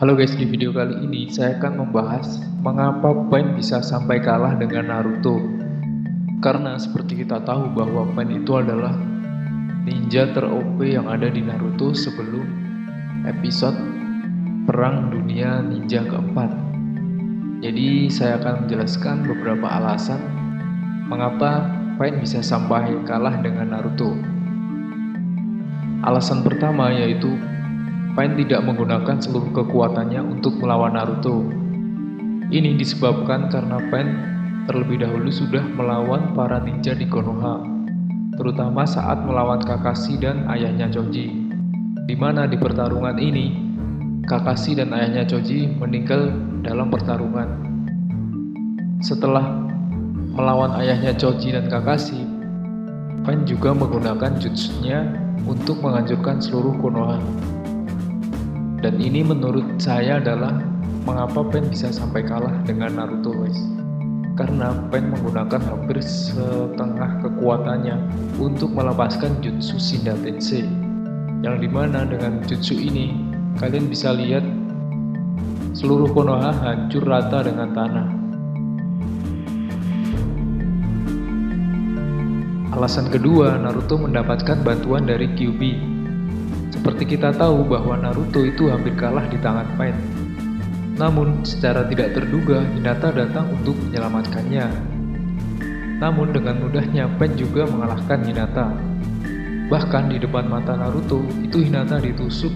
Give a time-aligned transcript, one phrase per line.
[0.00, 4.88] Halo guys, di video kali ini saya akan membahas mengapa Pain bisa sampai kalah dengan
[4.88, 5.36] Naruto.
[6.40, 8.96] Karena seperti kita tahu bahwa Pain itu adalah
[9.84, 12.48] ninja ter-OP yang ada di Naruto sebelum
[13.28, 13.76] episode
[14.64, 16.48] Perang Dunia Ninja keempat.
[17.60, 20.24] Jadi saya akan menjelaskan beberapa alasan
[21.12, 21.68] mengapa
[22.00, 24.16] Pain bisa sampai kalah dengan Naruto.
[26.08, 27.36] Alasan pertama yaitu
[28.18, 31.46] Pain tidak menggunakan seluruh kekuatannya untuk melawan Naruto.
[32.50, 34.08] Ini disebabkan karena Pain
[34.66, 37.62] terlebih dahulu sudah melawan para ninja di Konoha,
[38.34, 41.30] terutama saat melawan Kakashi dan ayahnya Choji.
[42.10, 43.54] Di mana di pertarungan ini,
[44.26, 46.34] Kakashi dan ayahnya Choji meninggal
[46.66, 47.46] dalam pertarungan.
[48.98, 49.70] Setelah
[50.34, 52.26] melawan ayahnya Choji dan Kakashi,
[53.22, 55.06] Pain juga menggunakan jutsunya
[55.46, 57.59] untuk menghancurkan seluruh Konoha.
[58.80, 60.56] Dan ini menurut saya adalah
[61.04, 63.60] mengapa Pen bisa sampai kalah dengan Naruto guys.
[64.40, 68.00] Karena Pen menggunakan hampir setengah kekuatannya
[68.40, 70.64] untuk melepaskan jutsu Shinda Tensei.
[71.44, 73.12] Yang di mana dengan jutsu ini
[73.60, 74.48] kalian bisa lihat
[75.76, 78.08] seluruh Konoha hancur rata dengan tanah.
[82.80, 85.99] Alasan kedua, Naruto mendapatkan bantuan dari Kyuubi
[86.90, 89.94] seperti kita tahu bahwa Naruto itu hampir kalah di tangan Pain.
[90.98, 94.66] Namun, secara tidak terduga, Hinata datang untuk menyelamatkannya.
[96.02, 98.74] Namun, dengan mudahnya Pain juga mengalahkan Hinata.
[99.70, 102.50] Bahkan di depan mata Naruto, itu Hinata ditusuk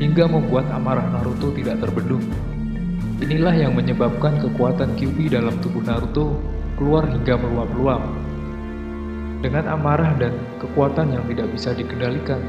[0.00, 2.24] hingga membuat amarah Naruto tidak terbendung.
[3.20, 6.40] Inilah yang menyebabkan kekuatan Kyuubi dalam tubuh Naruto
[6.80, 8.00] keluar hingga meluap-luap.
[9.44, 12.40] Dengan amarah dan kekuatan yang tidak bisa dikendalikan,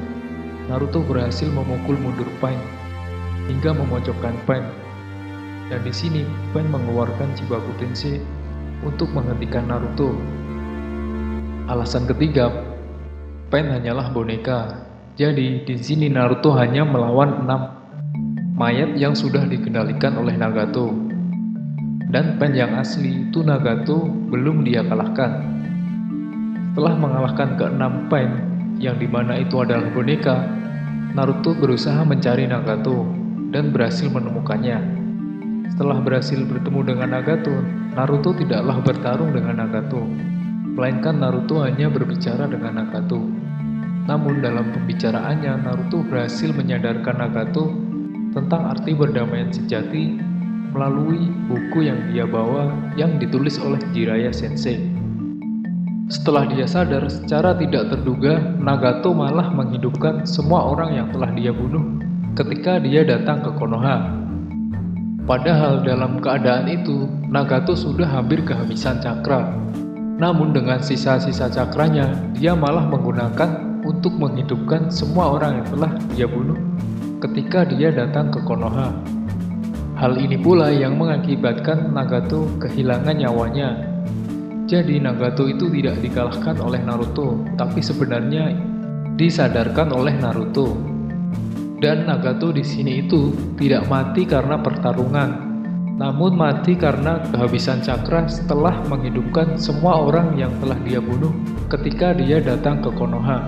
[0.72, 2.56] Naruto berhasil memukul mundur Pain
[3.52, 4.64] hingga memojokkan Pain.
[5.68, 6.24] Dan di sini
[6.56, 8.24] Pain mengeluarkan Chibaku Tensei
[8.80, 10.16] untuk menghentikan Naruto.
[11.68, 12.48] Alasan ketiga,
[13.52, 14.88] Pain hanyalah boneka.
[15.20, 17.62] Jadi di sini Naruto hanya melawan enam
[18.56, 20.88] mayat yang sudah dikendalikan oleh Nagato.
[22.16, 25.52] Dan Pain yang asli itu Nagato belum dia kalahkan.
[26.72, 28.32] Setelah mengalahkan keenam Pain,
[28.80, 30.61] yang di mana itu adalah boneka,
[31.12, 33.04] Naruto berusaha mencari Nagato
[33.52, 34.80] dan berhasil menemukannya.
[35.76, 37.52] Setelah berhasil bertemu dengan Nagato,
[37.92, 40.00] Naruto tidaklah bertarung dengan Nagato,
[40.72, 43.20] melainkan Naruto hanya berbicara dengan Nagato.
[44.08, 47.76] Namun dalam pembicaraannya, Naruto berhasil menyadarkan Nagato
[48.32, 50.16] tentang arti berdamaian sejati
[50.72, 55.01] melalui buku yang dia bawa yang ditulis oleh Jiraiya Sensei.
[56.12, 62.04] Setelah dia sadar, secara tidak terduga, Nagato malah menghidupkan semua orang yang telah dia bunuh
[62.36, 64.12] ketika dia datang ke Konoha.
[65.24, 69.56] Padahal dalam keadaan itu, Nagato sudah hampir kehabisan cakra.
[70.20, 76.60] Namun dengan sisa-sisa cakranya, dia malah menggunakan untuk menghidupkan semua orang yang telah dia bunuh
[77.24, 78.92] ketika dia datang ke Konoha.
[79.96, 83.91] Hal ini pula yang mengakibatkan Nagato kehilangan nyawanya
[84.72, 88.56] jadi Nagato itu tidak dikalahkan oleh Naruto, tapi sebenarnya
[89.20, 90.80] disadarkan oleh Naruto.
[91.84, 95.30] Dan Nagato di sini itu tidak mati karena pertarungan,
[96.00, 101.36] namun mati karena kehabisan cakra setelah menghidupkan semua orang yang telah dia bunuh
[101.68, 103.44] ketika dia datang ke Konoha.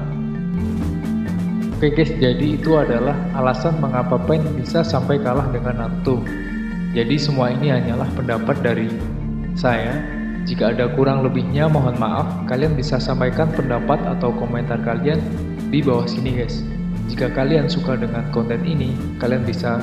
[1.80, 6.20] Oke guys, jadi itu adalah alasan mengapa Pain bisa sampai kalah dengan Naruto.
[6.92, 8.92] Jadi semua ini hanyalah pendapat dari
[9.56, 15.24] saya jika ada kurang lebihnya mohon maaf, kalian bisa sampaikan pendapat atau komentar kalian
[15.72, 16.68] di bawah sini guys.
[17.08, 18.92] Jika kalian suka dengan konten ini,
[19.24, 19.80] kalian bisa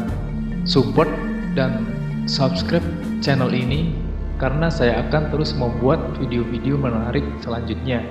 [0.69, 1.09] support
[1.57, 1.89] dan
[2.29, 2.85] subscribe
[3.25, 3.97] channel ini
[4.37, 8.05] karena saya akan terus membuat video-video menarik selanjutnya.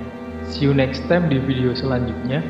[0.50, 2.42] See you next time di video selanjutnya.